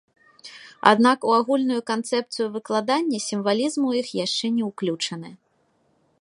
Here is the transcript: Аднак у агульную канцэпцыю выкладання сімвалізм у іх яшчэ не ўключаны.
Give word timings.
Аднак 0.91 1.27
у 1.31 1.35
агульную 1.39 1.77
канцэпцыю 1.91 2.47
выкладання 2.55 3.17
сімвалізм 3.27 3.81
у 3.91 3.95
іх 4.01 4.07
яшчэ 4.25 4.45
не 4.57 4.63
ўключаны. 4.73 5.29